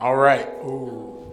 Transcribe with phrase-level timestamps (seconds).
[0.00, 0.48] All right.
[0.64, 1.30] Ooh.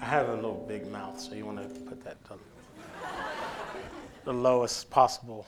[0.00, 2.34] I have a little big mouth, so you want to put that to
[4.24, 5.46] the lowest possible.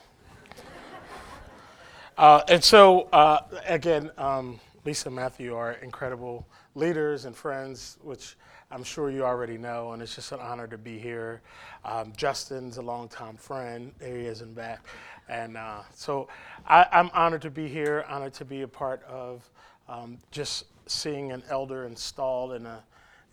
[2.17, 8.37] Uh, and so, uh, again, um, Lisa and Matthew are incredible leaders and friends, which
[8.71, 11.41] I'm sure you already know, and it's just an honor to be here.
[11.83, 13.91] Um, Justin's a longtime friend.
[13.99, 14.85] There he is in back.
[15.29, 16.27] And uh, so
[16.65, 19.49] I, am honored to be here, honored to be a part of
[19.89, 22.79] um, just seeing an elder installed in an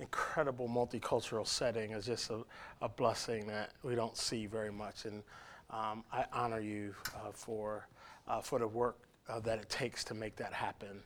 [0.00, 2.40] incredible multicultural setting is just a,
[2.82, 5.04] a, blessing that we don't see very much.
[5.04, 5.22] And
[5.70, 7.86] um, I honor you uh, for,
[8.26, 11.00] uh, for the work uh, that it takes to make that happen.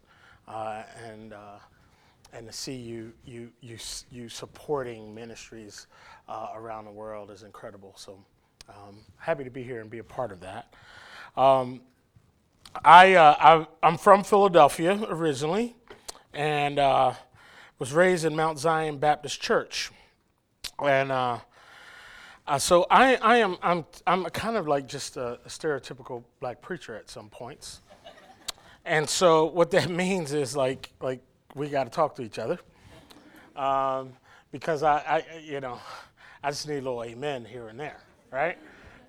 [0.46, 1.58] Uh, and uh,
[2.32, 3.78] and to see you you you
[4.10, 5.86] you supporting ministries
[6.28, 7.92] uh, around the world is incredible.
[7.96, 8.18] So
[8.68, 10.72] um, happy to be here and be a part of that.
[11.36, 11.80] Um,
[12.84, 15.76] I, uh, I am from Philadelphia originally,
[16.32, 17.14] and uh,
[17.78, 19.90] was raised in Mount Zion Baptist Church,
[20.82, 21.12] and.
[21.12, 21.38] Uh,
[22.48, 26.62] uh, so I, I am I'm, I'm kind of like just a, a stereotypical black
[26.62, 27.82] preacher at some points,
[28.86, 31.20] and so what that means is like like
[31.54, 32.58] we got to talk to each other.
[33.54, 34.12] Um,
[34.50, 35.78] because I, I, you know,
[36.42, 38.58] I just need a little amen here and there, right?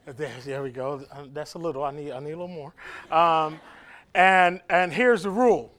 [0.06, 1.06] There, there we go.
[1.34, 1.84] That's a little.
[1.84, 2.74] I need, I need a little more.
[3.12, 3.60] Um,
[4.16, 5.74] and and here's the rule: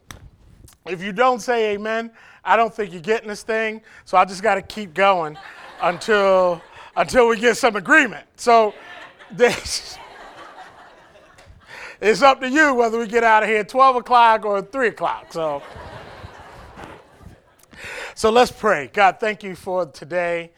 [0.87, 2.13] if you don't say amen,
[2.45, 3.83] I don't think you're getting this thing.
[4.05, 5.37] So I just got to keep going
[5.83, 6.63] until
[6.97, 8.27] until we get some agreement.
[8.37, 8.75] So
[9.31, 9.99] this.
[12.01, 14.89] It's up to you whether we get out of here at 12 o'clock or 3
[14.89, 15.33] o'clock.
[15.35, 15.63] So.
[18.15, 18.91] So let's pray.
[18.93, 20.51] God, thank you for today.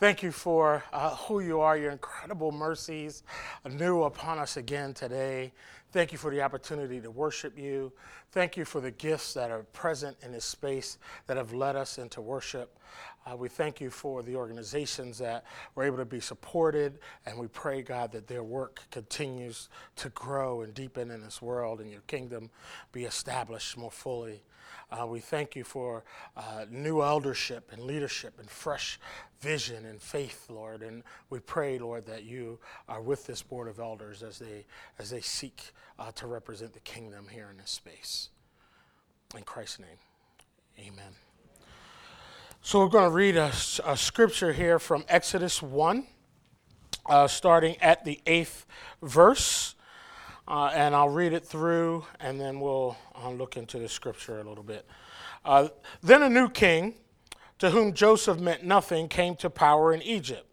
[0.00, 3.22] Thank you for uh, who you are, your incredible mercies
[3.64, 5.52] anew upon us again today.
[5.92, 7.92] Thank you for the opportunity to worship you.
[8.32, 11.98] Thank you for the gifts that are present in this space that have led us
[11.98, 12.78] into worship.
[13.26, 17.48] Uh, we thank you for the organizations that were able to be supported, and we
[17.48, 22.00] pray, God, that their work continues to grow and deepen in this world and your
[22.06, 22.48] kingdom
[22.90, 24.42] be established more fully.
[24.90, 26.02] Uh, we thank you for
[26.36, 28.98] uh, new eldership and leadership and fresh
[29.40, 30.82] vision and faith, Lord.
[30.82, 32.58] And we pray, Lord, that you
[32.88, 34.66] are with this board of elders as they
[34.98, 38.30] as they seek uh, to represent the kingdom here in this space.
[39.36, 39.98] In Christ's name,
[40.78, 41.12] Amen.
[42.62, 43.52] So we're going to read a,
[43.84, 46.06] a scripture here from Exodus one,
[47.06, 48.66] uh, starting at the eighth
[49.02, 49.74] verse.
[50.48, 54.44] Uh, and I'll read it through, and then we'll uh, look into the scripture a
[54.44, 54.86] little bit.
[55.44, 55.68] Uh,
[56.02, 56.94] then a new king,
[57.58, 60.46] to whom Joseph meant nothing, came to power in Egypt.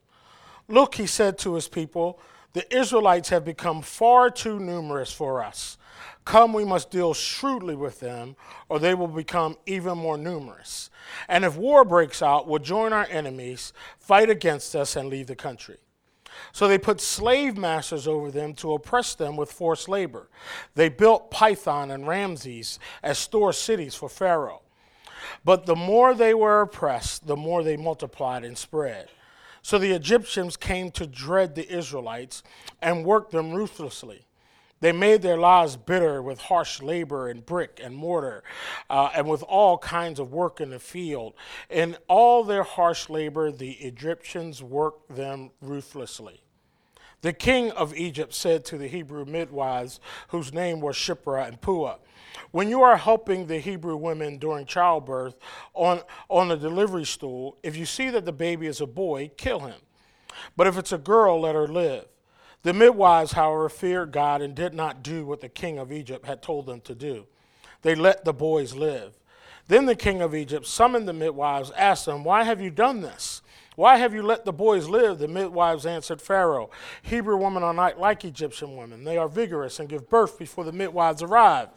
[0.68, 2.20] Look, he said to his people,
[2.54, 5.78] the Israelites have become far too numerous for us.
[6.26, 8.36] Come, we must deal shrewdly with them,
[8.68, 10.90] or they will become even more numerous.
[11.30, 15.36] And if war breaks out, we'll join our enemies, fight against us, and leave the
[15.36, 15.78] country.
[16.52, 20.30] So they put slave masters over them to oppress them with forced labor.
[20.76, 24.62] They built Pithom and Ramses as store cities for Pharaoh.
[25.44, 29.10] But the more they were oppressed, the more they multiplied and spread.
[29.62, 32.44] So the Egyptians came to dread the Israelites
[32.82, 34.27] and worked them ruthlessly.
[34.80, 38.44] They made their lives bitter with harsh labor and brick and mortar
[38.90, 41.34] uh, and with all kinds of work in the field.
[41.70, 46.42] In all their harsh labor, the Egyptians worked them ruthlessly.
[47.22, 51.98] The king of Egypt said to the Hebrew midwives, whose name was Shiphrah and Puah,
[52.52, 55.36] When you are helping the Hebrew women during childbirth
[55.74, 59.62] on, on the delivery stool, if you see that the baby is a boy, kill
[59.62, 59.80] him.
[60.56, 62.06] But if it's a girl, let her live.
[62.68, 66.42] The midwives, however, feared God and did not do what the king of Egypt had
[66.42, 67.26] told them to do.
[67.82, 69.14] They let the boys live.
[69.70, 73.42] Then the king of Egypt summoned the midwives, asked them, Why have you done this?
[73.78, 75.20] Why have you let the boys live?
[75.20, 76.72] The midwives answered Pharaoh,
[77.04, 79.04] Hebrew women are not like Egyptian women.
[79.04, 81.70] They are vigorous and give birth before the midwives arrive.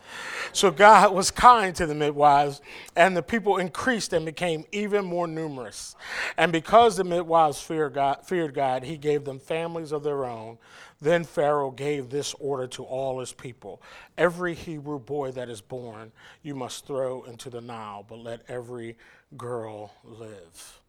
[0.54, 2.62] So God was kind to the midwives,
[2.96, 5.94] and the people increased and became even more numerous.
[6.38, 10.56] And because the midwives feared God, feared God he gave them families of their own.
[11.02, 13.82] Then Pharaoh gave this order to all his people
[14.16, 16.12] Every Hebrew boy that is born
[16.42, 18.96] you must throw into the Nile, but let every
[19.36, 20.79] girl live.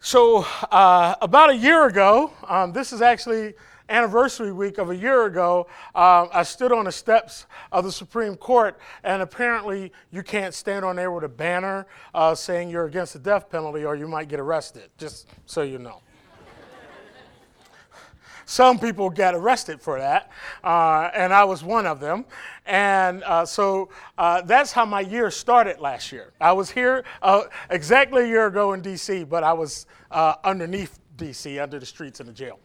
[0.00, 3.54] So, uh, about a year ago, um, this is actually
[3.88, 8.36] anniversary week of a year ago, uh, I stood on the steps of the Supreme
[8.36, 13.14] Court, and apparently you can't stand on there with a banner uh, saying you're against
[13.14, 16.00] the death penalty or you might get arrested, just so you know.
[18.48, 20.30] Some people got arrested for that,
[20.64, 22.24] uh, and I was one of them.
[22.64, 26.32] And uh, so uh, that's how my year started last year.
[26.40, 30.98] I was here uh, exactly a year ago in D.C., but I was uh, underneath
[31.18, 32.58] D.C., under the streets in the jail.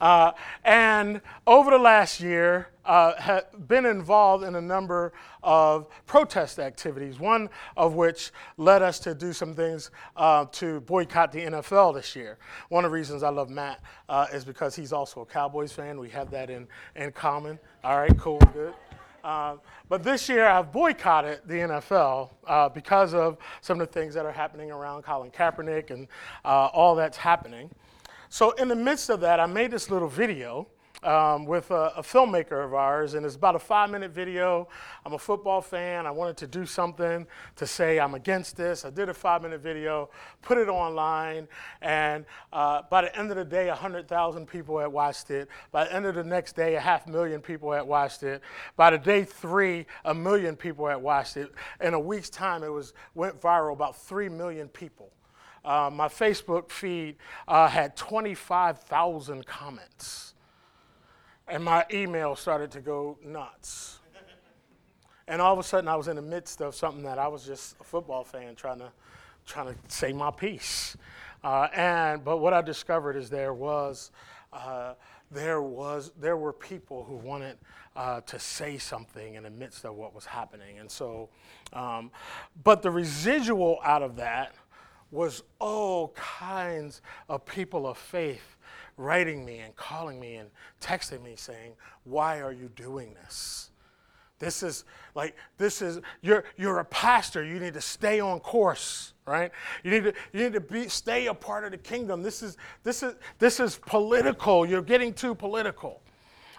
[0.00, 0.32] Uh,
[0.64, 5.12] and over the last year, uh, have been involved in a number
[5.42, 11.30] of protest activities, one of which led us to do some things uh, to boycott
[11.30, 12.38] the NFL this year.
[12.70, 16.00] One of the reasons I love Matt uh, is because he's also a Cowboys fan.
[16.00, 16.66] We have that in,
[16.96, 17.58] in common.
[17.84, 18.72] All right, cool, good.
[19.22, 19.56] Uh,
[19.90, 24.24] but this year I've boycotted the NFL uh, because of some of the things that
[24.24, 26.08] are happening around Colin Kaepernick and
[26.44, 27.68] uh, all that's happening.
[28.30, 30.68] So, in the midst of that, I made this little video
[31.02, 34.68] um, with a, a, filmmaker of ours, and it's about a five minute video.
[35.06, 36.06] I'm a football fan.
[36.06, 37.26] I wanted to do something
[37.56, 38.84] to say I'm against this.
[38.84, 40.10] I did a five minute video,
[40.42, 41.48] put it online,
[41.80, 45.48] and uh, by the end of the day, 100,000 people had watched it.
[45.70, 48.42] By the end of the next day, a half million people had watched it.
[48.76, 51.50] By the day three, a million people had watched it.
[51.80, 53.72] In a week's time, it was went viral.
[53.72, 55.12] About three million people
[55.64, 57.16] uh, my Facebook feed
[57.46, 60.34] uh, had 25,000 comments.
[61.46, 64.00] And my email started to go nuts.
[65.26, 67.44] And all of a sudden, I was in the midst of something that I was
[67.44, 68.90] just a football fan trying to,
[69.46, 70.96] trying to say my piece.
[71.44, 74.10] Uh, and but what I discovered is there was
[74.52, 74.94] uh,
[75.30, 77.58] there was there were people who wanted
[77.94, 81.28] uh, to say something in the midst of what was happening, and so.
[81.74, 82.10] Um,
[82.64, 84.54] but the residual out of that
[85.10, 88.56] was all kinds of people of faith
[88.96, 90.50] writing me and calling me and
[90.80, 91.72] texting me saying,
[92.04, 93.70] Why are you doing this?
[94.38, 94.84] This is
[95.14, 97.44] like, this is, you're, you're a pastor.
[97.44, 99.50] You need to stay on course, right?
[99.82, 102.22] You need to, you need to be, stay a part of the kingdom.
[102.22, 104.64] This is, this, is, this is political.
[104.64, 106.02] You're getting too political.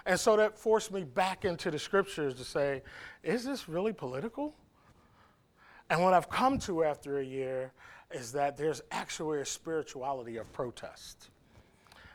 [0.06, 2.82] And so that forced me back into the scriptures to say,
[3.24, 4.54] is this really political?
[5.90, 7.72] And what I've come to after a year
[8.12, 11.30] is that there's actually a spirituality of protest.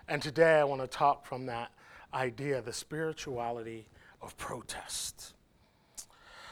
[0.08, 1.70] And today I want to talk from that
[2.12, 3.87] idea, the spirituality
[4.20, 5.35] of protest.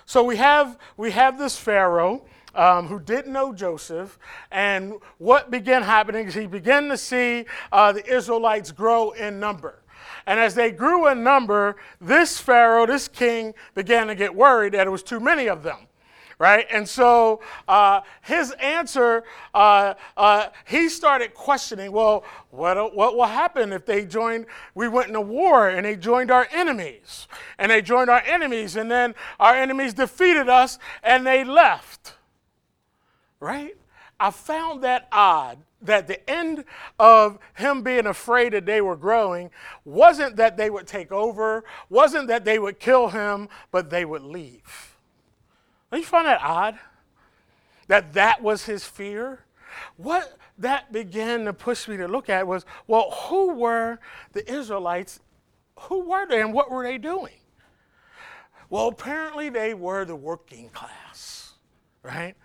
[0.06, 2.24] So we have, we have this Pharaoh
[2.54, 4.18] um, who didn't know Joseph,
[4.50, 9.82] and what began happening is he began to see uh, the Israelites grow in number.
[10.26, 14.86] And as they grew in number, this Pharaoh, this king, began to get worried that
[14.86, 15.88] it was too many of them
[16.42, 16.66] right?
[16.72, 19.22] And so uh, his answer,
[19.54, 25.06] uh, uh, he started questioning, well, what, what will happen if they joined, we went
[25.06, 27.28] into war and they joined our enemies?
[27.58, 32.14] And they joined our enemies, and then our enemies defeated us and they left,
[33.38, 33.76] right?
[34.18, 36.64] I found that odd that the end
[36.98, 39.52] of him being afraid that they were growing
[39.84, 44.22] wasn't that they would take over, wasn't that they would kill him, but they would
[44.22, 44.91] leave.
[45.92, 46.78] Don't you find that odd?
[47.86, 49.44] That that was his fear?
[49.98, 53.98] What that began to push me to look at was well, who were
[54.32, 55.20] the Israelites?
[55.80, 57.34] Who were they and what were they doing?
[58.70, 61.52] Well, apparently they were the working class,
[62.02, 62.36] right?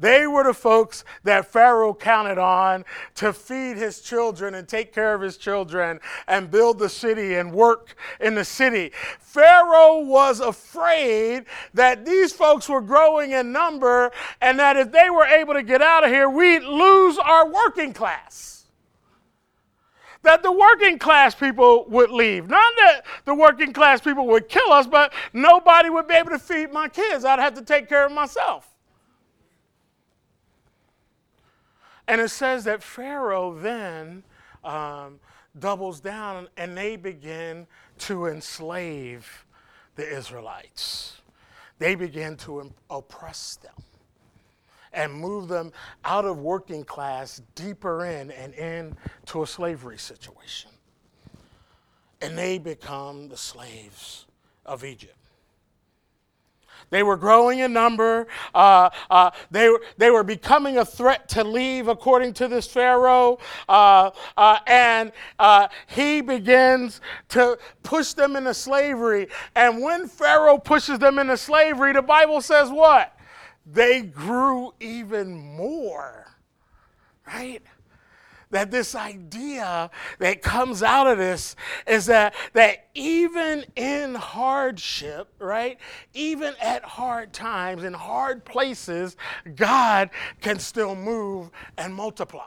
[0.00, 2.86] They were the folks that Pharaoh counted on
[3.16, 7.52] to feed his children and take care of his children and build the city and
[7.52, 8.92] work in the city.
[9.18, 11.44] Pharaoh was afraid
[11.74, 14.10] that these folks were growing in number
[14.40, 17.92] and that if they were able to get out of here, we'd lose our working
[17.92, 18.56] class
[20.22, 22.48] that the working class people would leave.
[22.48, 26.38] Not that the working class people would kill us, but nobody would be able to
[26.38, 27.24] feed my kids.
[27.24, 28.70] I'd have to take care of myself.
[32.10, 34.24] And it says that Pharaoh then
[34.64, 35.20] um,
[35.56, 39.46] doubles down and they begin to enslave
[39.94, 41.22] the Israelites.
[41.78, 43.84] They begin to oppress them
[44.92, 45.70] and move them
[46.04, 50.72] out of working class deeper in and into a slavery situation.
[52.20, 54.26] And they become the slaves
[54.66, 55.14] of Egypt.
[56.90, 58.26] They were growing in number.
[58.54, 63.38] Uh, uh, they, were, they were becoming a threat to leave, according to this Pharaoh.
[63.68, 69.28] Uh, uh and uh, he begins to push them into slavery.
[69.54, 73.16] And when Pharaoh pushes them into slavery, the Bible says what?
[73.64, 76.26] They grew even more,
[77.26, 77.62] right?
[78.50, 81.54] That this idea that comes out of this
[81.86, 85.78] is that, that even in hardship, right,
[86.14, 89.16] even at hard times, in hard places,
[89.54, 92.42] God can still move and multiply.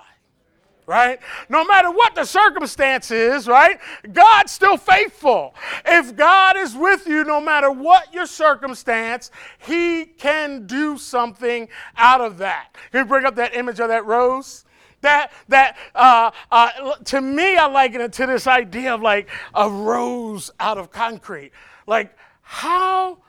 [0.85, 1.19] right?
[1.49, 3.79] No matter what the circumstance is, right?
[4.11, 5.55] God's still faithful.
[5.85, 12.21] If God is with you, no matter what your circumstance, He can do something out
[12.21, 12.75] of that.
[12.91, 14.65] Can you bring up that image of that rose?
[15.03, 19.69] That, that uh, uh, to me, I liken it to this idea of like a
[19.69, 21.51] rose out of concrete.
[21.85, 23.19] Like, how,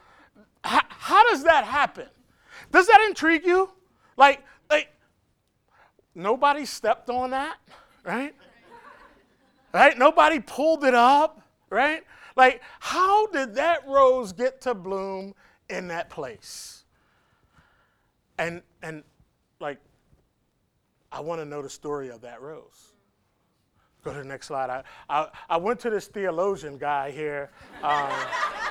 [0.62, 2.07] how, how does that happen?
[2.71, 3.71] Does that intrigue you?
[4.16, 4.88] Like, like
[6.14, 7.57] nobody stepped on that,
[8.04, 8.37] right?
[9.73, 9.99] Right?
[9.99, 12.04] Nobody pulled it up, right?
[12.37, 15.35] Like, how did that rose get to bloom
[15.69, 16.85] in that place?
[18.38, 19.02] And and
[19.59, 19.78] like
[21.14, 22.92] I want to know the story of that rose.
[24.02, 24.68] Go to the next slide.
[24.68, 27.52] I, I, I went to this theologian guy here,
[27.85, 28.11] um,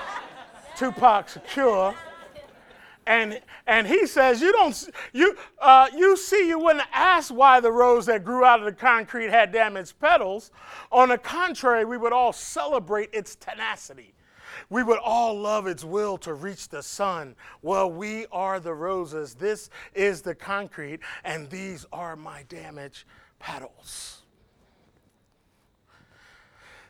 [0.76, 1.96] Tupac Shakur,
[3.08, 7.72] and, and he says, you don't, you, uh, you see, you wouldn't ask why the
[7.72, 10.52] rose that grew out of the concrete had damaged petals.
[10.92, 14.12] On the contrary, we would all celebrate its tenacity.
[14.74, 17.36] We would all love its will to reach the sun.
[17.62, 19.36] Well, we are the roses.
[19.36, 23.03] This is the concrete, and these are my damaged
[23.38, 24.24] petals.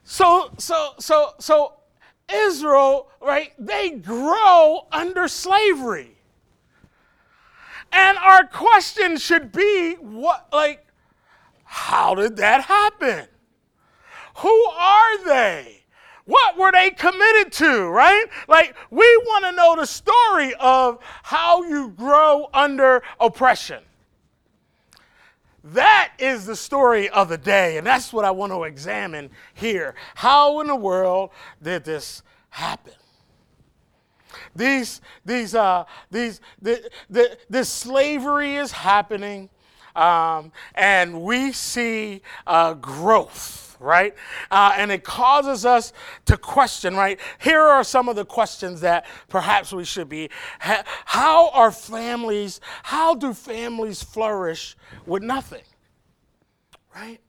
[0.05, 1.73] So, so, so, so
[2.31, 6.15] Israel, right, they grow under slavery.
[7.91, 10.87] And our question should be what, like,
[11.65, 13.27] how did that happen?
[14.37, 15.82] Who are they?
[16.25, 18.25] What were they committed to, right?
[18.47, 23.83] Like, we want to know the story of how you grow under oppression.
[25.65, 29.95] That is the story of the day, and that's what I want to examine here.
[30.15, 32.93] How in the world did this happen?
[34.55, 39.49] These, these, uh, these, the, the, this slavery is happening,
[39.95, 44.15] um, and we see uh, growth right?
[44.49, 45.93] Uh, and it causes us
[46.25, 47.19] to question, right?
[47.39, 50.29] Here are some of the questions that perhaps we should be.
[50.59, 54.75] How are families, how do families flourish
[55.05, 55.63] with nothing,
[56.95, 57.19] right?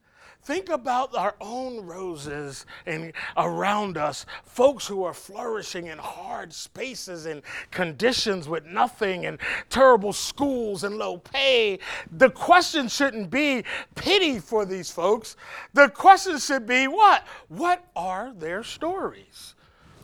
[0.44, 7.24] Think about our own roses and around us, folks who are flourishing in hard spaces
[7.24, 9.38] and conditions with nothing and
[9.70, 11.78] terrible schools and low pay.
[12.12, 15.36] The question shouldn't be pity for these folks.
[15.72, 17.26] The question should be what?
[17.48, 19.54] What are their stories?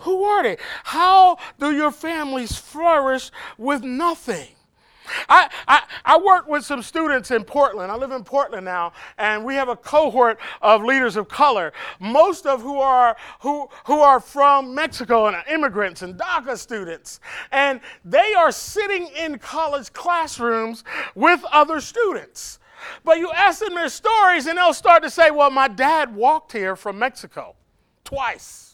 [0.00, 0.56] Who are they?
[0.84, 4.48] How do your families flourish with nothing?
[5.28, 7.90] I, I, I work with some students in Portland.
[7.90, 12.46] I live in Portland now, and we have a cohort of leaders of color, most
[12.46, 17.20] of who are, who, who are from Mexico and immigrants and DACA students.
[17.52, 22.58] And they are sitting in college classrooms with other students.
[23.04, 26.52] But you ask them their stories, and they'll start to say, Well, my dad walked
[26.52, 27.54] here from Mexico
[28.04, 28.69] twice.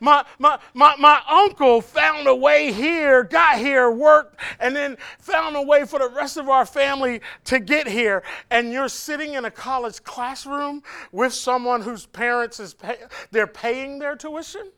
[0.00, 5.56] My, my, my, my uncle found a way here, got here, worked, and then found
[5.56, 8.22] a way for the rest of our family to get here.
[8.50, 12.96] And you're sitting in a college classroom with someone whose parents is pay,
[13.30, 14.70] they're paying their tuition?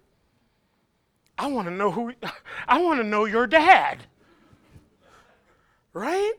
[1.37, 2.13] I want to know who
[2.69, 3.99] I want to know your dad.
[5.93, 6.33] Right?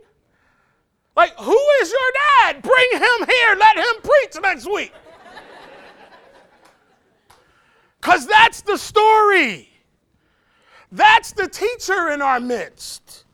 [1.16, 2.12] Like, who is your
[2.44, 2.62] dad?
[2.62, 3.56] Bring him here.
[3.58, 4.92] Let him preach next week.
[8.06, 9.68] Because that's the story.
[10.92, 13.26] That's the teacher in our midst.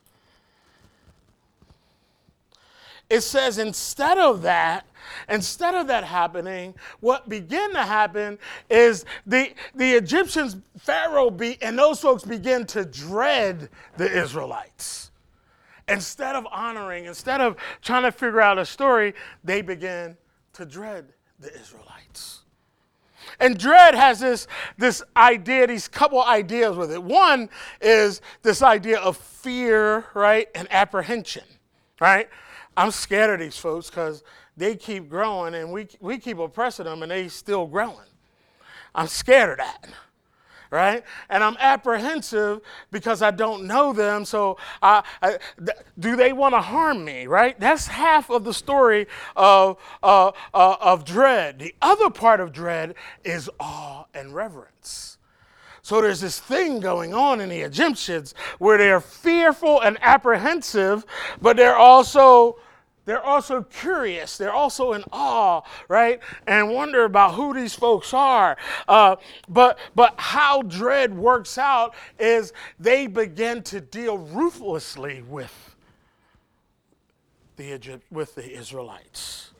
[3.10, 4.86] It says instead of that,
[5.28, 8.38] instead of that happening, what began to happen
[8.70, 15.10] is the, the Egyptians, Pharaoh, be, and those folks begin to dread the Israelites.
[15.86, 19.12] Instead of honoring, instead of trying to figure out a story,
[19.44, 20.16] they begin
[20.54, 22.41] to dread the Israelites.
[23.42, 24.46] And dread has this,
[24.78, 27.02] this idea, these couple ideas with it.
[27.02, 31.42] One is this idea of fear, right, and apprehension,
[32.00, 32.28] right?
[32.76, 34.22] I'm scared of these folks because
[34.56, 38.06] they keep growing and we, we keep oppressing them and they still growing.
[38.94, 39.88] I'm scared of that
[40.72, 41.04] right?
[41.28, 44.24] And I'm apprehensive because I don't know them.
[44.24, 47.58] So, I, I, th- do they want to harm me, right?
[47.60, 51.58] That's half of the story of, uh, uh, of dread.
[51.58, 55.18] The other part of dread is awe and reverence.
[55.82, 61.04] So there's this thing going on in the Egyptians where they're fearful and apprehensive,
[61.40, 62.56] but they're also
[63.04, 64.36] they're also curious.
[64.36, 66.20] They're also in awe, right?
[66.46, 68.56] And wonder about who these folks are.
[68.86, 69.16] Uh,
[69.48, 75.76] but, but how dread works out is they begin to deal ruthlessly with
[77.56, 79.51] the, Egypt, with the Israelites.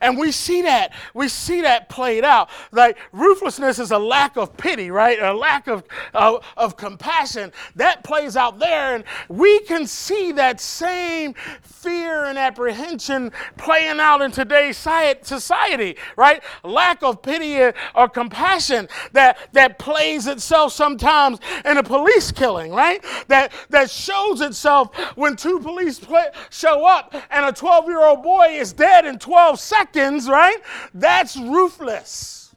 [0.00, 2.50] And we see that, we see that played out.
[2.72, 5.20] Like ruthlessness is a lack of pity, right?
[5.20, 7.52] A lack of, uh, of compassion.
[7.76, 8.94] That plays out there.
[8.94, 16.42] And we can see that same fear and apprehension playing out in today's society, right?
[16.64, 17.60] Lack of pity
[17.94, 23.04] or compassion that, that plays itself sometimes in a police killing, right?
[23.28, 28.22] That, that shows itself when two police play, show up and a 12 year old
[28.22, 30.58] boy is dead in 12 seconds seconds, right?
[30.94, 32.54] That's ruthless.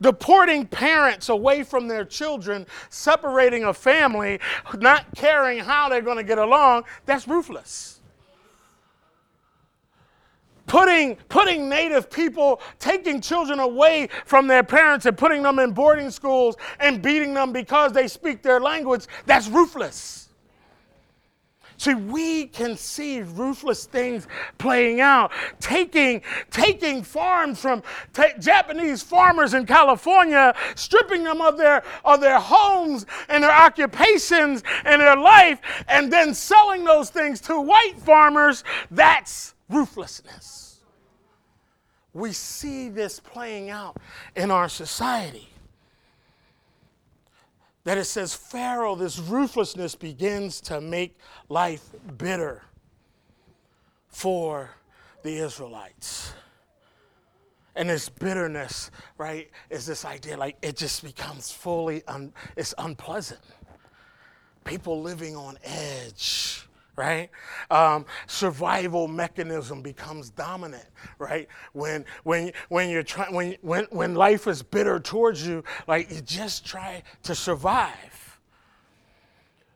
[0.00, 4.40] Deporting parents away from their children, separating a family,
[4.74, 8.00] not caring how they're going to get along, that's ruthless.
[10.66, 16.10] Putting, putting native people, taking children away from their parents and putting them in boarding
[16.10, 20.25] schools and beating them because they speak their language, that's ruthless.
[21.78, 24.26] See, we can see ruthless things
[24.58, 25.32] playing out.
[25.60, 27.82] Taking, taking farms from
[28.38, 35.00] Japanese farmers in California, stripping them of their, of their homes and their occupations and
[35.00, 40.80] their life, and then selling those things to white farmers, that's ruthlessness.
[42.12, 43.98] We see this playing out
[44.34, 45.50] in our society
[47.86, 51.16] that it says Pharaoh, this ruthlessness begins to make
[51.48, 51.84] life
[52.18, 52.64] bitter
[54.08, 54.70] for
[55.22, 56.32] the Israelites.
[57.76, 63.40] And this bitterness, right, is this idea like it just becomes fully, un, it's unpleasant.
[64.64, 66.66] People living on edge
[66.96, 67.28] right?
[67.70, 70.86] Um, survival mechanism becomes dominant,
[71.18, 71.48] right?
[71.72, 76.20] When when when you're trying when when when life is bitter towards you, like you
[76.22, 78.22] just try to survive.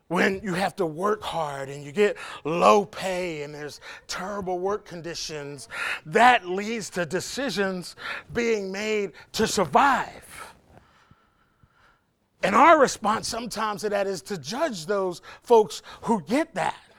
[0.09, 4.85] When you have to work hard and you get low pay and there's terrible work
[4.85, 5.69] conditions,
[6.05, 7.95] that leads to decisions
[8.33, 10.55] being made to survive.
[12.43, 16.90] And our response sometimes to that is to judge those folks who get that.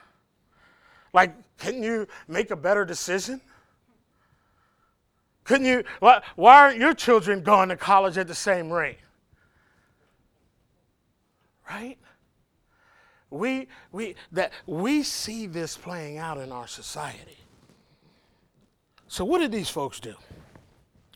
[1.12, 3.40] Like, couldn't you make a better decision?
[5.44, 5.84] Couldn't you?
[6.00, 8.98] Why, why aren't your children going to college at the same rate?
[11.68, 11.98] Right?
[13.30, 17.38] We, we, that, we see this playing out in our society.
[19.08, 20.14] So, what did these folks do?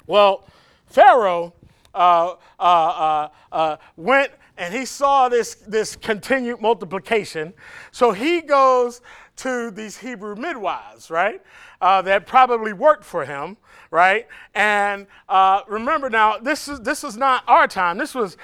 [0.06, 0.46] Well,
[0.86, 1.54] Pharaoh
[1.94, 7.52] uh, uh, uh, uh went and he saw this, this continued multiplication.
[7.90, 9.00] So he goes
[9.36, 11.42] to these Hebrew midwives, right?
[11.80, 13.56] Uh, that probably worked for him,
[13.90, 14.26] right?
[14.54, 17.98] And uh, remember now, this is this is not our time.
[17.98, 18.36] This was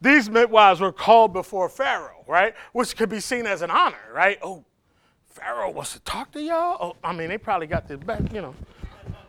[0.00, 2.54] these midwives were called before Pharaoh, right?
[2.72, 4.38] Which could be seen as an honor, right?
[4.42, 4.64] Oh,
[5.26, 6.76] Pharaoh wants to talk to y'all.
[6.80, 8.54] Oh, I mean, they probably got the back, you know,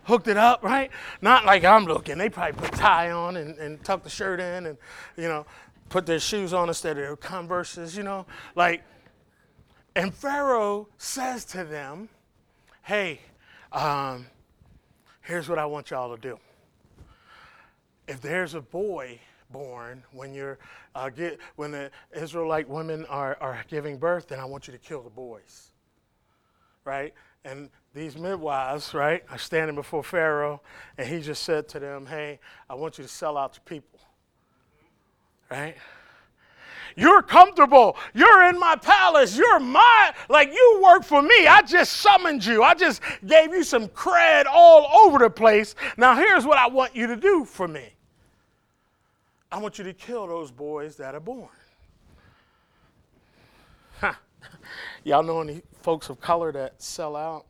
[0.03, 0.89] hooked it up, right?
[1.21, 2.17] Not like I'm looking.
[2.17, 4.77] They probably put tie on and, and tuck the shirt in and,
[5.17, 5.45] you know,
[5.89, 8.83] put their shoes on instead of their Converses, you know, like
[9.99, 12.07] and Pharaoh says to them,
[12.83, 13.19] Hey,
[13.73, 14.27] um,
[15.21, 16.39] here's what I want y'all to do.
[18.07, 19.19] If there's a boy
[19.51, 20.57] born when you're
[20.95, 24.79] uh, get, when the Israelite women are, are giving birth, then I want you to
[24.79, 25.71] kill the boys.
[26.85, 27.13] Right?
[27.43, 30.61] And these midwives, right, are standing before Pharaoh,
[30.97, 33.99] and he just said to them, Hey, I want you to sell out to people.
[35.51, 35.75] Right?
[36.95, 37.97] You're comfortable.
[38.13, 39.37] You're in my palace.
[39.37, 41.47] You're my, like you work for me.
[41.47, 42.63] I just summoned you.
[42.63, 45.75] I just gave you some cred all over the place.
[45.97, 47.89] Now, here's what I want you to do for me
[49.51, 51.49] I want you to kill those boys that are born.
[53.99, 54.13] Huh.
[55.03, 57.45] Y'all know any folks of color that sell out?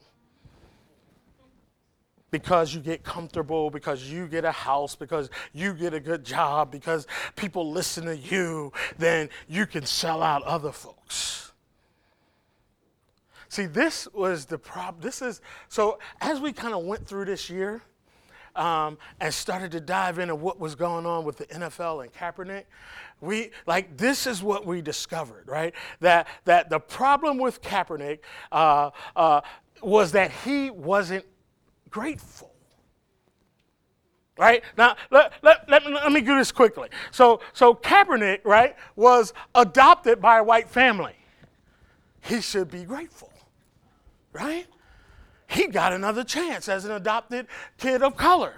[2.32, 6.72] Because you get comfortable, because you get a house, because you get a good job,
[6.72, 11.52] because people listen to you, then you can sell out other folks.
[13.50, 15.02] See, this was the problem.
[15.02, 17.82] This is so as we kind of went through this year
[18.56, 22.66] um, and started to dive into what was going on with the NFL and Kaepernick,
[23.22, 25.74] we like this is what we discovered, right?
[26.00, 28.20] That that the problem with Kaepernick
[28.52, 29.42] uh, uh,
[29.82, 31.26] was that he wasn't
[31.90, 32.52] grateful.
[34.38, 34.64] Right?
[34.78, 36.90] Now, let, let, let, let me do this quickly.
[37.12, 41.16] So, so Kaepernick, right, was adopted by a white family.
[42.22, 43.34] He should be grateful.
[44.32, 44.68] Right?
[45.48, 47.48] He got another chance as an adopted
[47.78, 48.54] kid of color.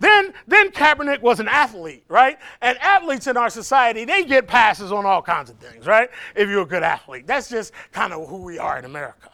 [0.00, 2.38] Then, then Kaepernick was an athlete, right?
[2.60, 6.10] And athletes in our society, they get passes on all kinds of things, right?
[6.34, 7.26] If you're a good athlete.
[7.26, 9.30] That's just kind of who we are in America.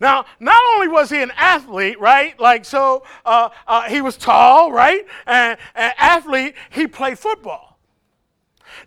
[0.00, 2.38] Now, not only was he an athlete, right?
[2.38, 5.06] Like, so uh, uh, he was tall, right?
[5.26, 7.78] And, and athlete, he played football.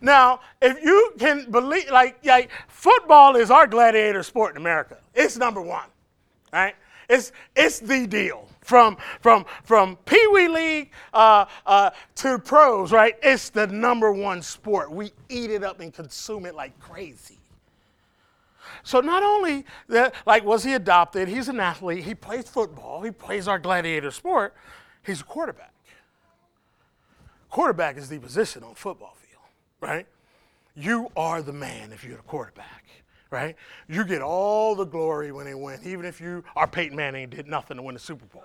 [0.00, 4.98] Now, if you can believe, like, like, football is our gladiator sport in America.
[5.14, 5.86] It's number one,
[6.52, 6.74] right?
[7.08, 8.48] It's, it's the deal.
[8.60, 13.14] From, from, from Pee Wee League uh, uh, to pros, right?
[13.22, 14.92] It's the number one sport.
[14.92, 17.37] We eat it up and consume it like crazy.
[18.82, 21.28] So not only that, like, was he adopted?
[21.28, 22.04] He's an athlete.
[22.04, 23.02] He plays football.
[23.02, 24.54] He plays our gladiator sport.
[25.04, 25.74] He's a quarterback.
[27.50, 29.42] Quarterback is the position on football field,
[29.80, 30.06] right?
[30.74, 32.84] You are the man if you're a quarterback
[33.30, 33.56] right?
[33.88, 37.46] You get all the glory when they win, even if you are Peyton Manning did
[37.46, 38.44] nothing to win the Super Bowl.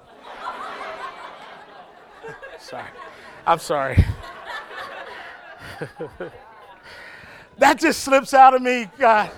[2.59, 2.89] sorry.
[3.45, 4.03] I'm sorry.
[7.57, 9.31] that just slips out of me, God.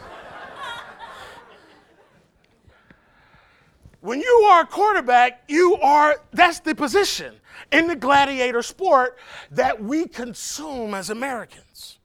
[4.06, 7.34] When you are a quarterback, you are, that's the position
[7.72, 9.18] in the gladiator sport
[9.52, 11.98] that we consume as Americans.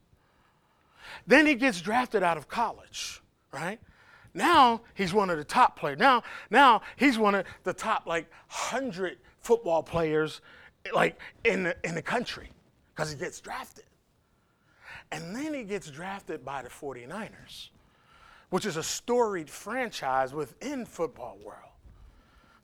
[1.26, 3.20] Then he gets drafted out of college
[3.52, 3.80] right?
[4.34, 5.98] Now he's one of the top players.
[5.98, 10.40] Now, now he's one of the top like hundred football players
[10.94, 12.50] like in the, in the country
[12.94, 13.84] because he gets drafted.
[15.12, 17.70] And then he gets drafted by the 49ers,
[18.50, 21.69] which is a storied franchise within football world.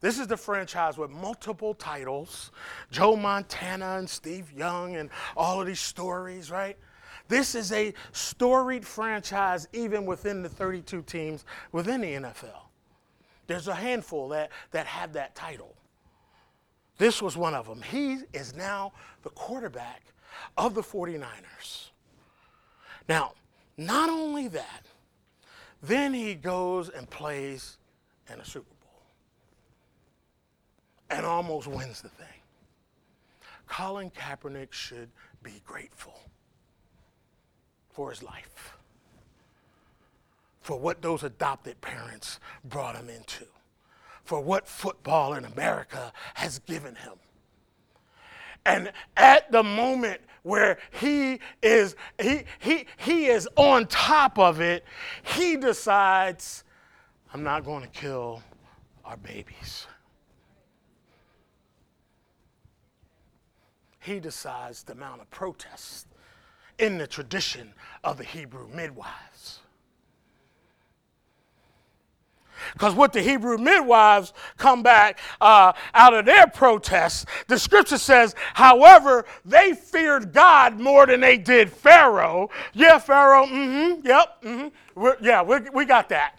[0.07, 2.53] This is the franchise with multiple titles,
[2.93, 6.77] Joe Montana and Steve Young and all of these stories, right?
[7.27, 12.69] This is a storied franchise, even within the 32 teams within the NFL.
[13.49, 15.75] There's a handful that, that have that title.
[16.99, 17.83] This was one of them.
[17.83, 18.93] He is now
[19.25, 20.05] the quarterback
[20.57, 21.91] of the 49ers.
[23.09, 23.33] Now,
[23.77, 24.87] not only that,
[25.83, 27.79] then he goes and plays
[28.33, 28.76] in a Super Bowl
[31.11, 32.27] and almost wins the thing.
[33.67, 35.09] Colin Kaepernick should
[35.43, 36.19] be grateful
[37.91, 38.77] for his life,
[40.61, 43.45] for what those adopted parents brought him into,
[44.25, 47.15] for what football in America has given him.
[48.65, 54.85] And at the moment where he is he he he is on top of it,
[55.37, 56.65] he decides
[57.33, 58.43] I'm not going to kill
[59.05, 59.87] our babies.
[64.07, 66.07] He decides to mount a protest
[66.79, 69.59] in the tradition of the Hebrew midwives.
[72.73, 78.37] Because what the Hebrew midwives come back uh, out of their protests, the scripture says,
[78.55, 82.49] however, they feared God more than they did Pharaoh.
[82.75, 85.09] Yeah, Pharaoh, mm hmm, yep, mm hmm.
[85.21, 86.39] yeah, we, we got that.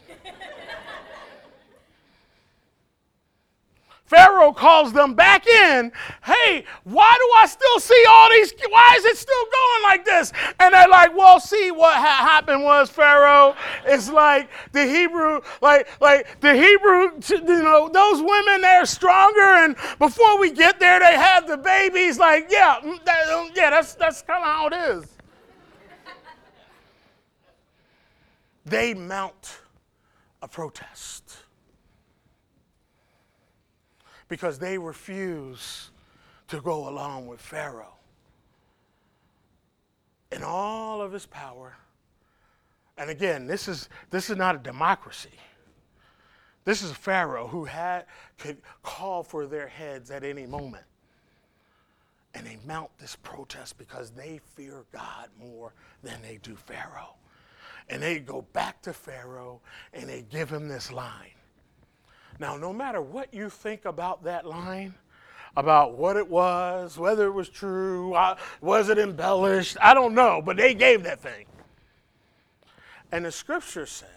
[4.08, 5.92] Pharaoh calls them back in.
[6.24, 8.54] Hey, why do I still see all these?
[8.70, 10.32] Why is it still going like this?
[10.62, 13.54] And they're like, well, see, what ha- happened was Pharaoh.
[13.86, 19.76] It's like the Hebrew, like like the Hebrew, you know, those women they're stronger, and
[20.00, 22.18] before we get there, they have the babies.
[22.18, 25.06] Like, yeah, mm, that, um, yeah, that's that's kind of how it is.
[28.66, 29.60] they mount
[30.42, 31.27] a protest
[34.28, 35.92] because they refuse
[36.48, 37.96] to go along with Pharaoh.
[40.32, 41.78] In all of his power,
[42.98, 45.38] and again, this is, this is not a democracy.
[46.66, 48.06] This is Pharaoh who had,
[48.38, 50.84] could call for their heads at any moment.
[52.34, 57.16] And they mount this protest because they fear God more than they do Pharaoh.
[57.90, 59.62] And they go back to Pharaoh
[59.94, 61.37] and they give him this line
[62.40, 64.94] now, no matter what you think about that line,
[65.56, 68.16] about what it was, whether it was true,
[68.62, 71.46] was it embellished, I don't know, but they gave that thing.
[73.12, 74.10] And the scripture says,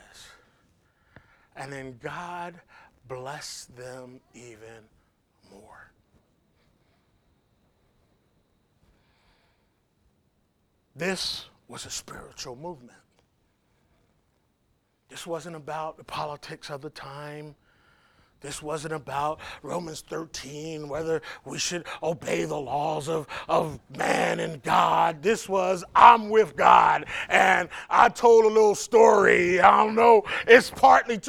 [1.56, 2.61] and then God
[3.09, 4.85] blessed them even
[5.50, 5.90] more.
[10.94, 12.98] This was a spiritual movement.
[15.09, 17.54] This wasn't about the politics of the time.
[18.40, 24.62] This wasn't about Romans 13, whether we should obey the laws of, of man and
[24.62, 25.22] God.
[25.22, 27.05] This was, I'm with God.
[27.29, 29.61] And I told a little story.
[29.61, 31.20] I don't know, it's partly,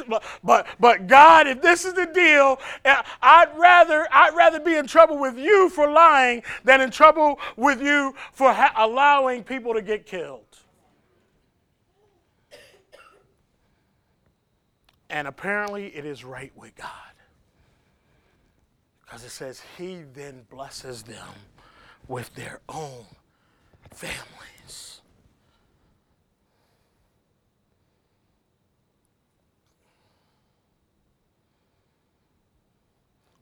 [0.42, 4.86] but, but God, if this is the deal, eh, I'd rather, I'd rather be in
[4.86, 9.82] trouble with you for lying than in trouble with you for ha- allowing people to
[9.82, 10.51] get killed.
[15.12, 16.88] And apparently it is right with God.
[19.04, 21.28] Because it says, He then blesses them
[22.08, 23.04] with their own
[23.90, 25.02] families.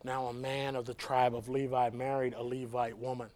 [0.03, 3.29] Now, a man of the tribe of Levi married a Levite woman,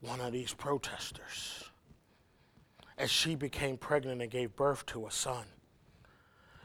[0.00, 1.62] one of these protesters,
[2.98, 5.44] as she became pregnant and gave birth to a son.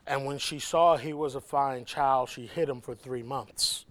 [0.09, 3.85] And when she saw he was a fine child, she hid him for three months.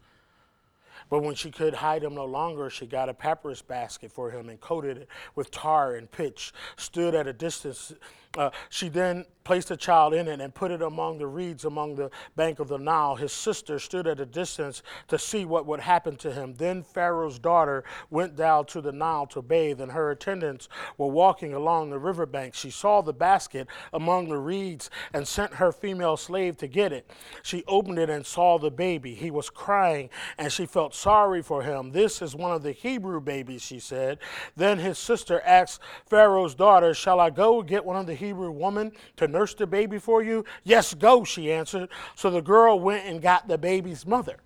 [1.08, 4.48] But when she could hide him no longer, she got a papyrus basket for him
[4.48, 7.94] and coated it with tar and pitch, stood at a distance.
[8.36, 11.94] Uh, she then placed the child in it and put it among the reeds among
[11.94, 13.14] the bank of the Nile.
[13.14, 16.52] His sister stood at a distance to see what would happen to him.
[16.52, 21.54] Then Pharaoh's daughter went down to the Nile to bathe, and her attendants were walking
[21.54, 22.54] along the riverbank.
[22.54, 27.10] She saw the basket among the reeds and sent her female slave to get it.
[27.42, 29.14] She opened it and saw the baby.
[29.14, 31.92] He was crying, and she felt sorry for him.
[31.92, 34.18] This is one of the Hebrew babies, she said.
[34.56, 38.92] Then his sister asked Pharaoh's daughter, Shall I go get one of the Hebrew woman
[39.16, 40.44] to nurse the baby for you?
[40.64, 41.88] Yes, go, she answered.
[42.14, 44.38] So the girl went and got the baby's mother.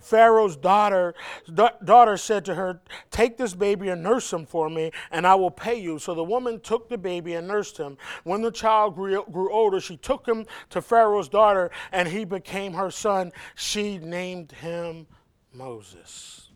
[0.00, 1.14] Pharaoh's daughter,
[1.52, 2.80] da- daughter said to her,
[3.10, 5.98] Take this baby and nurse him for me, and I will pay you.
[5.98, 7.96] So the woman took the baby and nursed him.
[8.24, 12.74] When the child grew, grew older, she took him to Pharaoh's daughter, and he became
[12.74, 13.32] her son.
[13.54, 15.06] She named him
[15.52, 16.50] Moses,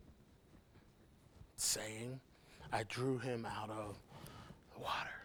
[1.57, 2.21] saying,
[2.73, 3.97] I drew him out of
[4.75, 5.16] the water.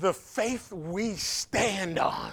[0.00, 2.32] The faith we stand on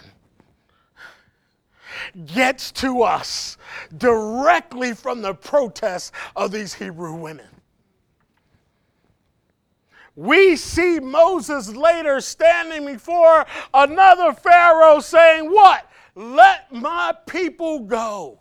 [2.25, 3.58] gets to us
[3.97, 7.47] directly from the protests of these Hebrew women.
[10.15, 15.89] We see Moses later standing before another Pharaoh saying, What?
[16.15, 18.39] Let my people go.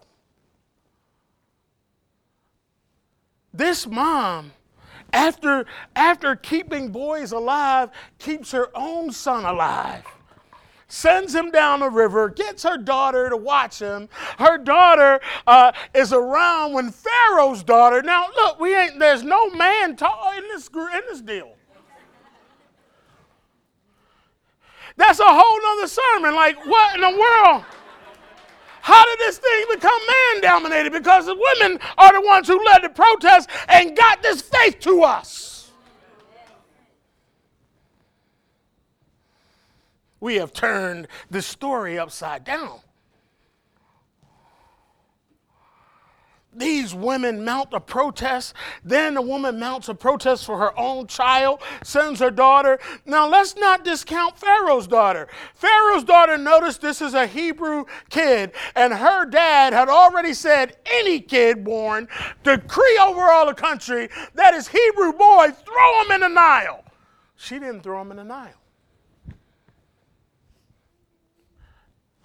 [3.53, 4.53] This mom
[5.13, 10.05] after, after keeping boys alive, keeps her own son alive
[10.89, 14.09] sends him down the river, gets her daughter to watch him.
[14.39, 18.03] Her daughter uh, is around when Pharaoh's daughter.
[18.03, 18.99] Now, look, we ain't.
[18.99, 21.53] There's no man tall in this in this deal.
[24.97, 26.35] That's a whole nother sermon.
[26.35, 27.65] Like, what in the world?
[28.87, 30.93] How did this thing become man dominated?
[30.93, 35.03] Because the women are the ones who led the protest and got this faith to
[35.03, 35.73] us.
[40.21, 42.79] We have turned the story upside down.
[46.57, 48.55] These women mount a protest.
[48.85, 52.79] Then the woman mounts a protest for her own child, sends her daughter.
[53.05, 55.29] Now, let's not discount Pharaoh's daughter.
[55.55, 61.21] Pharaoh's daughter noticed this is a Hebrew kid, and her dad had already said any
[61.21, 62.09] kid born,
[62.43, 66.85] decree over all the country that is Hebrew boy, throw him in the Nile.
[67.37, 68.55] She didn't throw him in the Nile.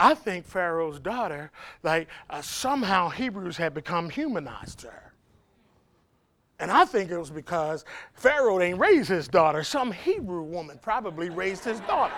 [0.02, 1.52] I think Pharaoh's daughter,
[1.84, 5.12] like uh, somehow Hebrews had become humanized to her.
[6.58, 7.84] And I think it was because
[8.14, 9.62] Pharaoh didn't raise his daughter.
[9.62, 12.14] Some Hebrew woman probably raised his daughter.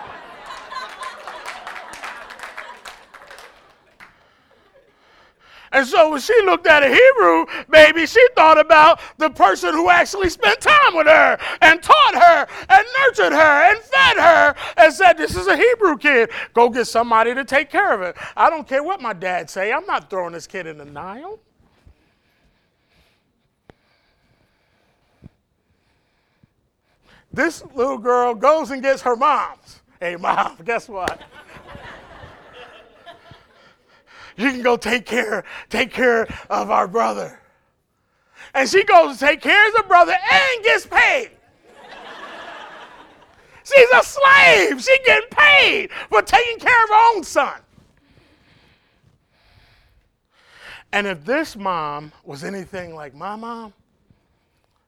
[5.75, 9.89] And so when she looked at a Hebrew baby, she thought about the person who
[9.89, 14.93] actually spent time with her and taught her and nurtured her and fed her and
[14.93, 16.29] said, This is a Hebrew kid.
[16.53, 18.15] Go get somebody to take care of it.
[18.37, 19.73] I don't care what my dad say.
[19.73, 21.39] I'm not throwing this kid in the Nile.
[27.33, 29.81] This little girl goes and gets her mom's.
[29.99, 31.21] Hey, mom, guess what?
[34.35, 37.39] You can go take care, take care of our brother.
[38.53, 41.31] And she goes to take care of the brother and gets paid.
[43.63, 44.83] She's a slave.
[44.83, 47.59] She getting paid for taking care of her own son.
[50.91, 53.73] And if this mom was anything like my mom,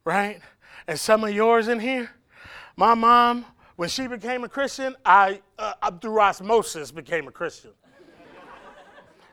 [0.05, 0.39] right?
[0.87, 2.11] And some of yours in here,
[2.77, 7.71] my mom, when she became a Christian, I, uh, through osmosis, became a Christian.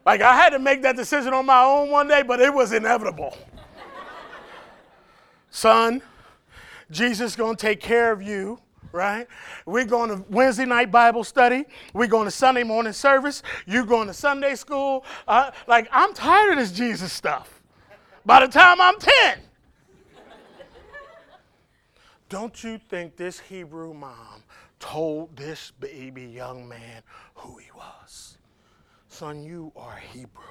[0.05, 2.73] Like I had to make that decision on my own one day, but it was
[2.73, 3.37] inevitable.
[5.51, 6.03] Son,
[6.91, 8.59] Jesus is going to take care of you,
[8.93, 9.27] right?
[9.67, 11.65] We're going to Wednesday night Bible study.
[11.93, 13.43] We're going to Sunday morning service.
[13.67, 15.05] You're going to Sunday school.
[15.29, 17.63] Uh, like, I'm tired of this Jesus stuff.
[18.27, 19.39] By the time I'm 10,
[22.29, 24.43] Don't you think this Hebrew mom
[24.81, 27.03] told this baby young man
[27.37, 28.34] who he was?
[29.15, 30.43] Son, you are Hebrew.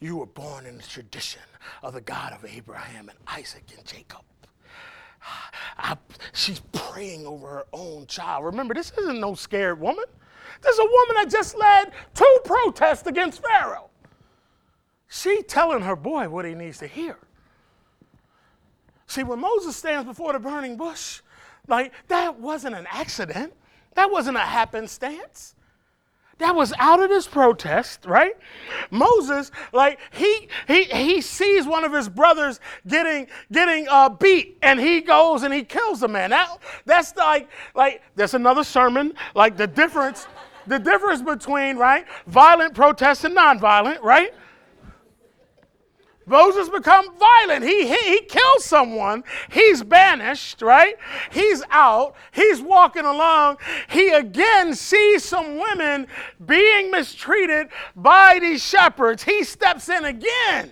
[0.00, 1.42] You were born in the tradition
[1.80, 4.22] of the God of Abraham and Isaac and Jacob.
[5.78, 5.96] I,
[6.32, 8.46] she's praying over her own child.
[8.46, 10.06] Remember, this isn't no scared woman.
[10.60, 13.90] This is a woman that just led two protests against Pharaoh.
[15.06, 17.16] She telling her boy what he needs to hear.
[19.06, 21.20] See, when Moses stands before the burning bush,
[21.68, 23.52] like that wasn't an accident.
[23.94, 25.54] That wasn't a happenstance
[26.40, 28.36] that was out of this protest, right?
[28.90, 34.80] Moses, like he he he sees one of his brothers getting getting uh, beat, and
[34.80, 36.30] he goes and he kills the man.
[36.30, 39.14] That that's like like that's another sermon.
[39.34, 40.26] Like the difference,
[40.66, 44.34] the difference between right violent protest and nonviolent, right?
[46.30, 47.64] Moses become violent.
[47.64, 49.24] He, he, he kills someone.
[49.50, 50.94] He's banished, right?
[51.32, 52.14] He's out.
[52.30, 53.58] He's walking along.
[53.90, 56.06] He again sees some women
[56.46, 59.24] being mistreated by these shepherds.
[59.24, 60.70] He steps in again,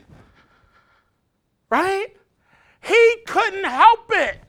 [1.68, 2.07] right?
[2.81, 4.40] He couldn't help it.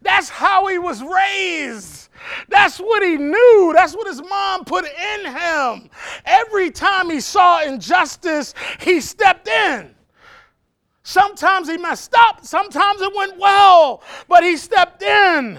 [0.00, 2.08] That's how he was raised.
[2.48, 3.72] That's what he knew.
[3.74, 5.90] That's what his mom put in him.
[6.24, 9.94] Every time he saw injustice, he stepped in.
[11.10, 15.58] Sometimes he messed up, sometimes it went well, but he stepped in.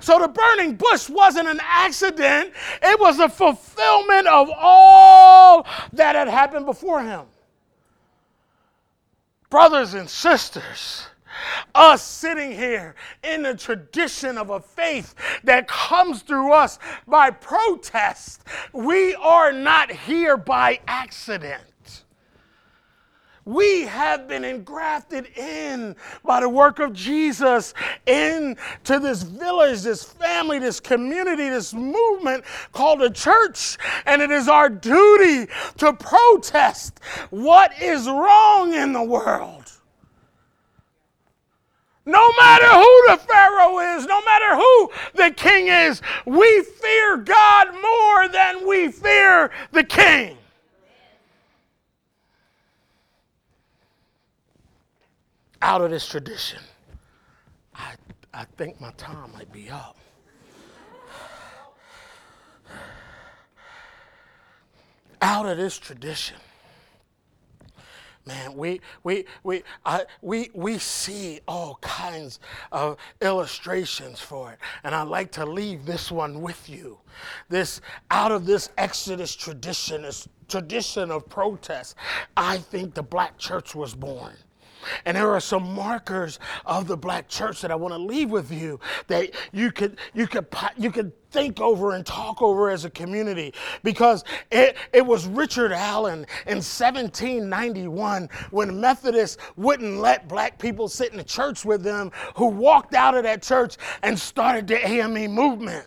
[0.00, 6.28] So the burning bush wasn't an accident, it was a fulfillment of all that had
[6.28, 7.26] happened before him.
[9.50, 11.06] Brothers and sisters,
[11.74, 18.42] us sitting here in the tradition of a faith that comes through us by protest,
[18.72, 21.62] we are not here by accident.
[23.46, 27.74] We have been engrafted in by the work of Jesus
[28.06, 28.56] into
[28.98, 33.76] this village, this family, this community, this movement called a church.
[34.06, 39.70] And it is our duty to protest what is wrong in the world.
[42.06, 47.68] No matter who the Pharaoh is, no matter who the king is, we fear God
[47.72, 50.36] more than we fear the king.
[55.64, 56.60] Out of this tradition.
[57.74, 57.94] I,
[58.34, 59.96] I think my time might be up.
[65.22, 66.36] Out of this tradition.
[68.26, 74.58] Man, we, we, we, I, we, we see all kinds of illustrations for it.
[74.82, 76.98] And I'd like to leave this one with you.
[77.48, 81.96] This, out of this Exodus tradition, this tradition of protest,
[82.36, 84.34] I think the black church was born.
[85.04, 88.50] And there are some markers of the black church that I want to leave with
[88.50, 92.90] you that you could you could you could think over and talk over as a
[92.90, 93.52] community.
[93.82, 101.10] Because it, it was Richard Allen in 1791 when Methodists wouldn't let black people sit
[101.10, 105.32] in the church with them who walked out of that church and started the AME
[105.32, 105.86] movement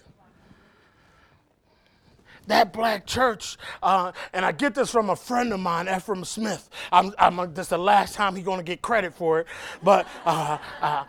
[2.48, 6.70] that black church, uh, and I get this from a friend of mine, Ephraim Smith.
[6.92, 9.48] I'm, I'm, this is the last time he's going to get credit for it,
[9.84, 11.06] but uh, uh,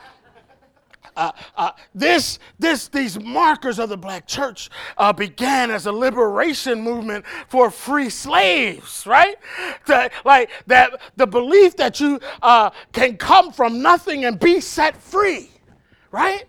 [1.18, 6.80] uh, uh, this, this, these markers of the black church uh, began as a liberation
[6.80, 9.36] movement for free slaves, right?
[9.86, 14.96] The, like that, the belief that you uh, can come from nothing and be set
[14.96, 15.50] free,
[16.12, 16.44] right?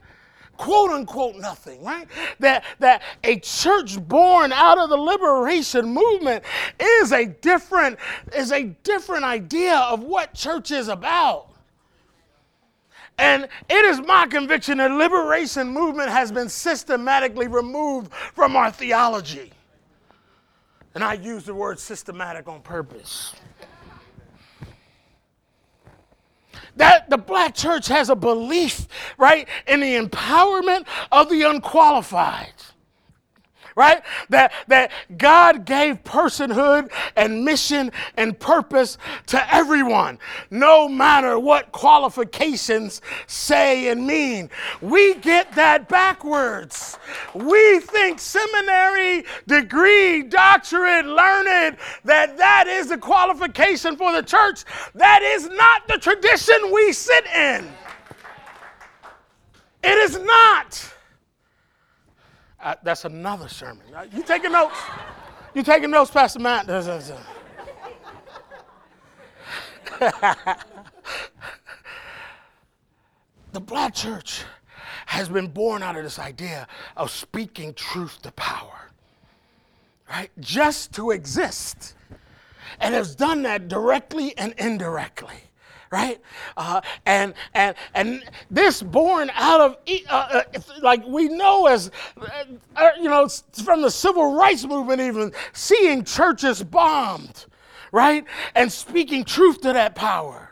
[0.59, 2.05] Quote unquote nothing, right?
[2.39, 6.43] That, that a church born out of the liberation movement
[6.77, 7.97] is a different,
[8.35, 11.47] is a different idea of what church is about.
[13.17, 19.51] And it is my conviction that liberation movement has been systematically removed from our theology.
[20.93, 23.33] And I use the word systematic on purpose.
[26.75, 32.53] That the black church has a belief, right, in the empowerment of the unqualified
[33.75, 34.01] right?
[34.29, 40.19] That, that God gave personhood and mission and purpose to everyone,
[40.49, 44.49] no matter what qualifications say and mean.
[44.81, 46.97] We get that backwards.
[47.33, 54.65] We think seminary, degree, doctorate, learned, that that is the qualification for the church.
[54.95, 57.67] That is not the tradition we sit in.
[59.83, 60.93] It is not.
[62.61, 63.83] Uh, that's another sermon.
[64.13, 64.75] You taking notes?
[65.53, 66.67] You taking notes, Pastor Matt?
[66.67, 67.15] the
[73.59, 74.43] black church
[75.05, 78.91] has been born out of this idea of speaking truth to power,
[80.09, 80.29] right?
[80.39, 81.95] Just to exist.
[82.79, 85.48] And has done that directly and indirectly
[85.91, 86.19] right?
[86.57, 89.77] Uh, and and and this born out of
[90.09, 92.27] uh, uh, like we know as uh,
[92.75, 93.27] uh, you know
[93.63, 97.45] from the civil rights movement, even seeing churches bombed,
[97.91, 98.25] right,
[98.55, 100.51] and speaking truth to that power.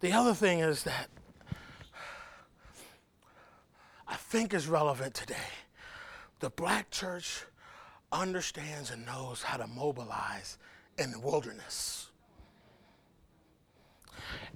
[0.00, 1.08] The other thing is that
[4.06, 5.36] I think is relevant today.
[6.40, 7.44] The black church
[8.12, 10.56] understands and knows how to mobilize
[10.98, 12.07] in the wilderness.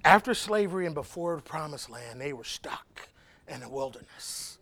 [0.05, 3.09] After slavery and before the promised land, they were stuck
[3.47, 4.57] in the wilderness.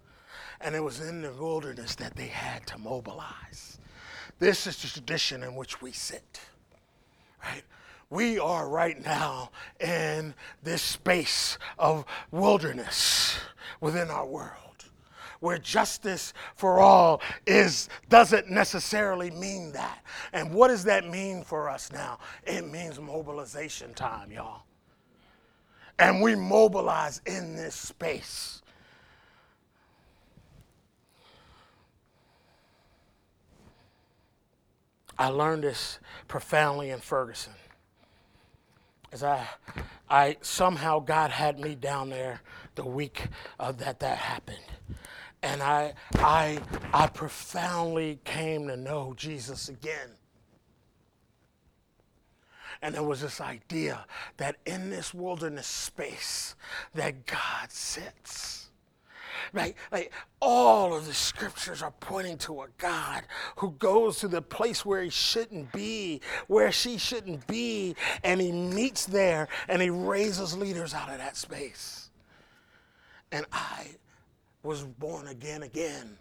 [0.60, 3.80] And it was in the wilderness that they had to mobilize.
[4.40, 6.42] This is the tradition in which we sit,
[7.44, 7.64] right?
[8.10, 13.40] We are right now in this space of wilderness
[13.80, 14.58] within our world
[15.40, 20.04] where justice for all is doesn't necessarily mean that.
[20.34, 22.20] And what does that mean for us now?
[22.46, 24.62] It means mobilization time, y'all
[26.02, 28.64] and we mobilize in this space.
[35.18, 37.54] I learned this profoundly in Ferguson.
[39.12, 39.48] As I,
[40.10, 42.42] I somehow God had me down there
[42.74, 43.28] the week
[43.60, 44.58] uh, that that happened,
[45.44, 46.58] and I, I,
[46.92, 50.10] I profoundly came to know Jesus again.
[52.82, 54.06] And there was this idea
[54.38, 56.56] that in this wilderness space
[56.96, 58.70] that God sits.
[59.54, 59.76] Right?
[59.92, 63.24] Like all of the scriptures are pointing to a God
[63.58, 68.52] who goes to the place where he shouldn't be, where she shouldn't be, and he
[68.52, 72.10] meets there and he raises leaders out of that space.
[73.32, 73.88] And I
[74.64, 76.18] was born again again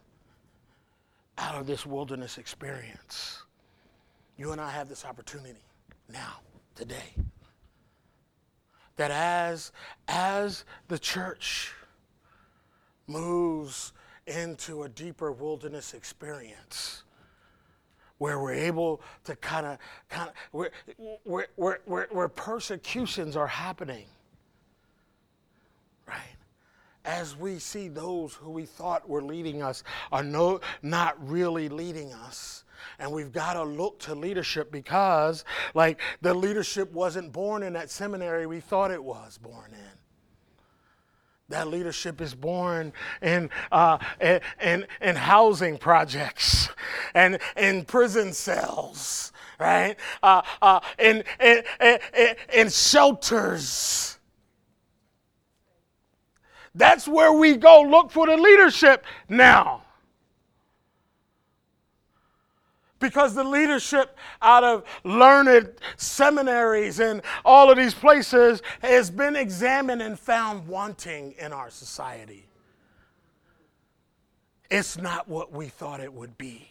[1.38, 3.42] out of this wilderness experience.
[4.36, 5.60] You and I have this opportunity
[6.12, 6.40] now
[6.74, 7.14] today.
[8.96, 9.72] That as,
[10.08, 11.72] as the church
[13.06, 13.92] moves
[14.26, 17.04] into a deeper wilderness experience,
[18.20, 19.78] where we're able to kind of,
[20.10, 24.04] kind of, where, where, persecutions are happening,
[26.06, 26.36] right?
[27.06, 32.12] As we see those who we thought were leading us are no, not really leading
[32.12, 32.64] us,
[32.98, 37.90] and we've got to look to leadership because, like, the leadership wasn't born in that
[37.90, 40.00] seminary we thought it was born in.
[41.50, 46.68] That leadership is born in, uh, in, in, in housing projects
[47.12, 49.96] and in prison cells, right?
[50.22, 51.98] Uh, uh, in, in, in,
[52.54, 54.18] in shelters.
[56.74, 59.82] That's where we go look for the leadership now.
[63.00, 70.02] Because the leadership out of learned seminaries and all of these places has been examined
[70.02, 72.46] and found wanting in our society.
[74.70, 76.68] It's not what we thought it would be.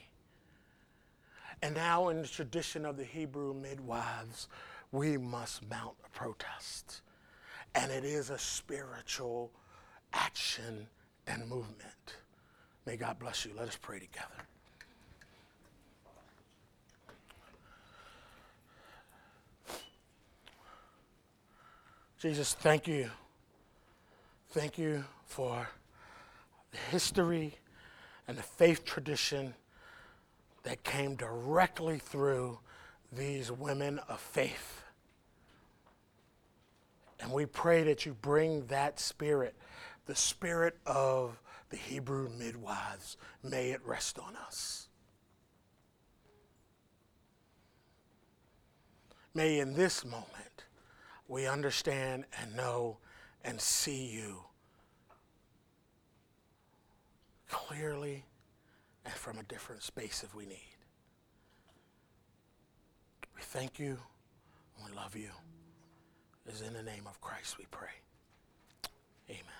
[1.62, 4.48] And now, in the tradition of the Hebrew midwives,
[4.94, 7.02] we must mount a protest.
[7.76, 9.52] And it is a spiritual
[10.14, 10.88] action
[11.28, 12.16] and movement.
[12.86, 13.52] May God bless you.
[13.58, 14.48] Let us pray together.
[22.20, 23.10] Jesus, thank you.
[24.50, 25.70] Thank you for
[26.72, 27.56] the history
[28.28, 29.54] and the faith tradition
[30.64, 32.60] that came directly through
[33.14, 34.84] these women of faith.
[37.22, 39.56] And we pray that you bring that spirit,
[40.06, 41.40] the spirit of
[41.70, 44.90] the Hebrew midwives, may it rest on us.
[49.34, 50.49] May in this moment
[51.30, 52.98] we understand and know
[53.46, 54.44] and see you
[57.48, 58.26] clearly
[59.06, 60.76] and from a different space if we need.
[63.36, 63.98] We thank you
[64.76, 65.30] and we love you.
[66.48, 67.88] It is in the name of Christ we pray.
[69.30, 69.59] Amen.